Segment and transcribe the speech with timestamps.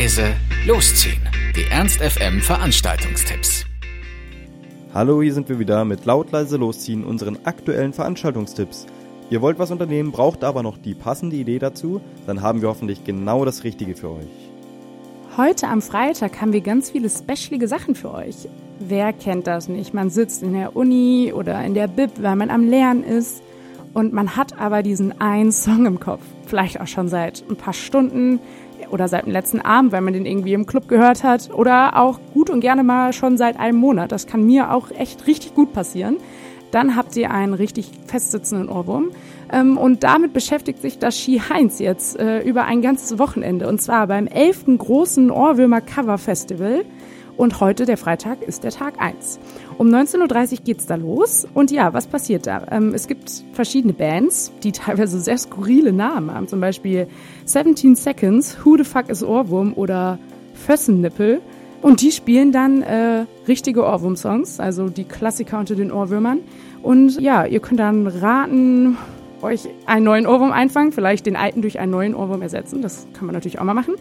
[0.00, 0.34] leise
[0.66, 1.20] losziehen.
[1.54, 3.66] Die Ernst FM Veranstaltungstipps.
[4.94, 8.86] Hallo, hier sind wir wieder mit laut leise losziehen unseren aktuellen Veranstaltungstipps.
[9.28, 13.04] Ihr wollt was unternehmen, braucht aber noch die passende Idee dazu, dann haben wir hoffentlich
[13.04, 14.50] genau das Richtige für euch.
[15.36, 18.48] Heute am Freitag haben wir ganz viele specialige Sachen für euch.
[18.78, 19.92] Wer kennt das nicht?
[19.92, 23.42] Man sitzt in der Uni oder in der Bib, weil man am Lernen ist
[23.92, 26.22] und man hat aber diesen einen Song im Kopf.
[26.46, 28.40] Vielleicht auch schon seit ein paar Stunden
[28.90, 32.18] oder seit dem letzten Abend, weil man den irgendwie im Club gehört hat oder auch
[32.34, 34.12] gut und gerne mal schon seit einem Monat.
[34.12, 36.16] Das kann mir auch echt richtig gut passieren.
[36.70, 39.10] Dann habt ihr einen richtig festsitzenden Ohrwurm.
[39.52, 43.68] Ähm, und damit beschäftigt sich das Ski Heinz jetzt äh, über ein ganzes Wochenende.
[43.68, 44.78] Und zwar beim 11.
[44.78, 46.84] großen Ohrwürmer Cover Festival.
[47.40, 49.40] Und heute, der Freitag, ist der Tag 1.
[49.78, 51.48] Um 19.30 Uhr geht's da los.
[51.54, 52.66] Und ja, was passiert da?
[52.70, 56.48] Ähm, es gibt verschiedene Bands, die teilweise sehr skurrile Namen haben.
[56.48, 57.08] Zum Beispiel
[57.46, 60.18] 17 Seconds, Who the Fuck is Ohrwurm oder
[60.52, 61.40] Fössennippel.
[61.80, 66.40] Und die spielen dann äh, richtige Ohrwurm-Songs, also die Klassiker unter den Ohrwürmern.
[66.82, 68.98] Und ja, ihr könnt dann raten,
[69.40, 72.82] euch einen neuen Ohrwurm einfangen, vielleicht den alten durch einen neuen Ohrwurm ersetzen.
[72.82, 73.94] Das kann man natürlich auch mal machen.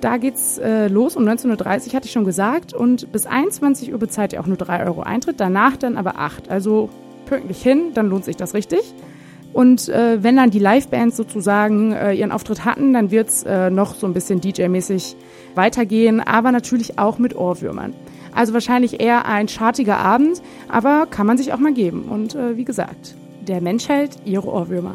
[0.00, 2.72] Da geht's äh, los um 19.30 Uhr, hatte ich schon gesagt.
[2.72, 6.50] Und bis 21 Uhr bezahlt ihr auch nur 3 Euro Eintritt, danach dann aber 8.
[6.50, 6.88] Also
[7.26, 8.80] pünktlich hin, dann lohnt sich das richtig.
[9.52, 13.94] Und äh, wenn dann die Livebands sozusagen äh, ihren Auftritt hatten, dann wird's äh, noch
[13.94, 15.16] so ein bisschen DJ-mäßig
[15.54, 17.94] weitergehen, aber natürlich auch mit Ohrwürmern.
[18.34, 22.04] Also wahrscheinlich eher ein schartiger Abend, aber kann man sich auch mal geben.
[22.04, 23.16] Und äh, wie gesagt,
[23.48, 24.94] der Mensch hält ihre Ohrwürmer.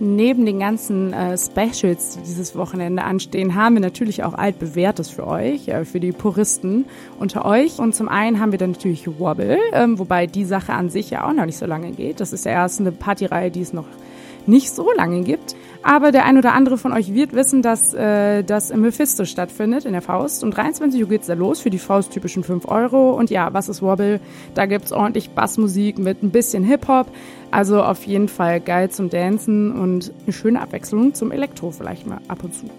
[0.00, 5.26] Neben den ganzen äh, Specials, die dieses Wochenende anstehen, haben wir natürlich auch altbewährtes für
[5.26, 6.86] euch, äh, für die Puristen
[7.18, 7.78] unter euch.
[7.78, 11.28] Und zum einen haben wir dann natürlich Wobble, ähm, wobei die Sache an sich ja
[11.28, 12.20] auch noch nicht so lange geht.
[12.20, 13.86] Das ist ja erst eine Partyreihe, die es noch
[14.46, 15.56] nicht so lange gibt.
[15.82, 19.84] Aber der ein oder andere von euch wird wissen, dass äh, das im Mephisto stattfindet,
[19.84, 20.42] in der Faust.
[20.42, 23.10] Um 23 Uhr geht's da los für die Faust typischen 5 Euro.
[23.12, 24.20] Und ja, was ist Wobble?
[24.54, 27.08] Da gibt's ordentlich Bassmusik mit ein bisschen Hip-Hop.
[27.50, 32.18] Also auf jeden Fall geil zum Dancen und eine schöne Abwechslung zum Elektro vielleicht mal
[32.28, 32.70] ab und zu.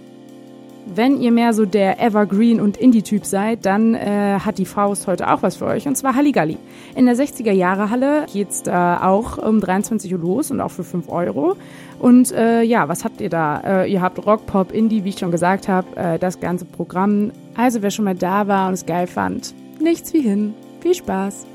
[0.87, 5.31] Wenn ihr mehr so der Evergreen und Indie-Typ seid, dann äh, hat die Faust heute
[5.31, 6.57] auch was für euch und zwar Halligalli.
[6.95, 10.83] In der 60er Jahre Halle geht's da auch um 23 Uhr los und auch für
[10.83, 11.55] 5 Euro.
[11.97, 13.83] Und äh, ja, was habt ihr da?
[13.83, 17.31] Äh, ihr habt Rock, Pop, Indie, wie ich schon gesagt habe, äh, das ganze Programm.
[17.55, 20.53] Also wer schon mal da war und es geil fand, nichts wie hin.
[20.81, 21.47] Viel Spaß!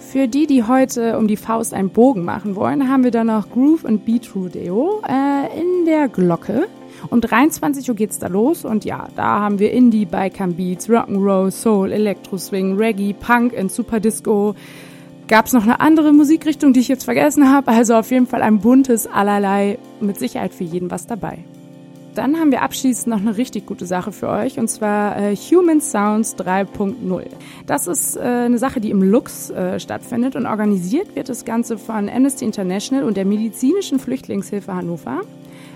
[0.00, 3.48] Für die, die heute um die Faust einen Bogen machen wollen, haben wir dann noch
[3.48, 6.66] Groove und Beat Rodeo äh, in der Glocke.
[7.10, 11.50] Um 23 Uhr geht's da los und ja, da haben wir Indie, Bikern Beats, Rock'n'Roll,
[11.50, 14.54] Soul, Electro Swing, Reggae, Punk und Super Disco.
[15.26, 17.68] Gab's noch eine andere Musikrichtung, die ich jetzt vergessen habe?
[17.68, 21.38] Also auf jeden Fall ein buntes Allerlei, mit Sicherheit für jeden was dabei.
[22.14, 25.80] Dann haben wir abschließend noch eine richtig gute Sache für euch und zwar äh, Human
[25.80, 27.24] Sounds 3.0.
[27.66, 31.76] Das ist äh, eine Sache, die im Lux äh, stattfindet und organisiert wird das Ganze
[31.76, 35.22] von Amnesty International und der Medizinischen Flüchtlingshilfe Hannover.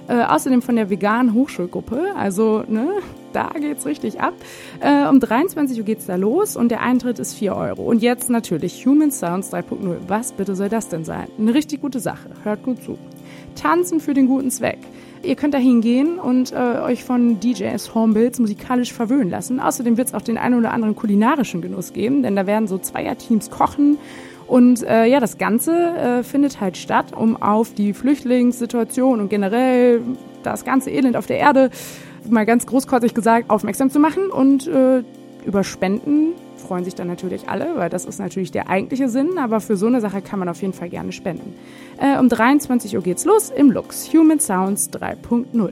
[0.06, 2.14] Äh, außerdem von der veganen Hochschulgruppe.
[2.16, 2.88] Also, ne,
[3.32, 4.34] da geht's richtig ab.
[4.80, 7.82] Äh, um 23 Uhr geht's da los und der Eintritt ist 4 Euro.
[7.82, 9.96] Und jetzt natürlich Human Sounds 3.0.
[10.06, 11.28] Was bitte soll das denn sein?
[11.38, 12.30] Eine richtig gute Sache.
[12.42, 12.98] Hört gut zu.
[13.54, 14.78] Tanzen für den guten Zweck.
[15.22, 19.58] Ihr könnt da hingehen und äh, euch von DJs Hornbills musikalisch verwöhnen lassen.
[19.58, 22.76] Außerdem wird es auch den einen oder anderen kulinarischen Genuss geben, denn da werden so
[22.76, 23.96] Zweierteams kochen
[24.46, 30.02] und äh, ja, das Ganze äh, findet halt statt, um auf die Flüchtlingssituation und generell
[30.42, 31.70] das ganze Elend auf der Erde,
[32.28, 34.30] mal ganz großkotzig gesagt, aufmerksam zu machen.
[34.30, 35.02] Und äh,
[35.46, 39.38] über Spenden freuen sich dann natürlich alle, weil das ist natürlich der eigentliche Sinn.
[39.38, 41.54] Aber für so eine Sache kann man auf jeden Fall gerne spenden.
[41.98, 45.70] Äh, um 23 Uhr geht's los im Lux Human Sounds 3.0.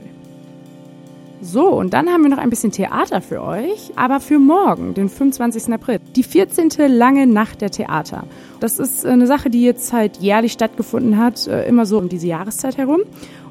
[1.43, 5.09] So, und dann haben wir noch ein bisschen Theater für euch, aber für morgen, den
[5.09, 5.73] 25.
[5.73, 5.99] April.
[6.15, 6.69] Die 14.
[6.87, 8.23] lange Nacht der Theater.
[8.61, 12.27] Das ist eine Sache, die jetzt halt jährlich stattgefunden hat, äh, immer so um diese
[12.27, 13.01] Jahreszeit herum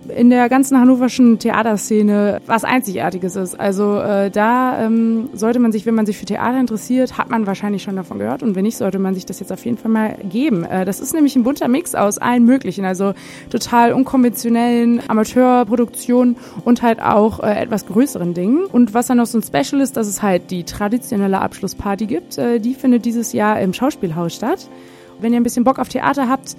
[0.08, 3.58] in der ganzen hannoverschen Theaterszene was Einzigartiges ist.
[3.58, 7.46] Also äh, da ähm, sollte man sich, wenn man sich für Theater interessiert, hat man
[7.46, 9.90] wahrscheinlich schon davon gehört und wenn nicht, sollte man sich das jetzt auf jeden Fall
[9.90, 10.64] mal geben.
[10.64, 13.14] Äh, das ist nämlich ein bunter Mix aus allen möglichen, also
[13.50, 18.64] total unkonventionellen Amateurproduktionen und halt auch äh, etwas größeren Dingen.
[18.64, 22.38] Und was dann noch so ein Special ist, dass es halt die traditionelle Abschlussparty gibt.
[22.38, 24.68] Äh, die findet dieses Jahr im Schauspielhaus statt.
[25.20, 26.56] Wenn ihr ein bisschen Bock auf Theater habt,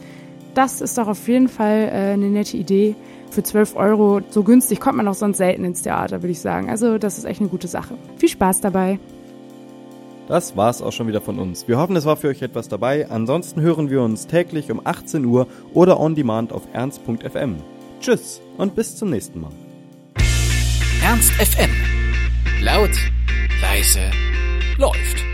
[0.53, 2.95] das ist doch auf jeden Fall äh, eine nette Idee
[3.33, 6.69] für 12 Euro so günstig kommt man auch sonst selten ins Theater, würde ich sagen.
[6.69, 7.95] Also das ist echt eine gute Sache.
[8.17, 8.99] Viel Spaß dabei.
[10.27, 11.67] Das war's auch schon wieder von uns.
[11.67, 13.09] Wir hoffen, es war für euch etwas dabei.
[13.09, 17.57] Ansonsten hören wir uns täglich um 18 Uhr oder on demand auf ernst.fm.
[17.99, 19.51] Tschüss und bis zum nächsten Mal.
[21.03, 21.71] Ernst FM.
[22.61, 22.91] Laut,
[23.61, 23.99] leise,
[24.77, 25.32] läuft.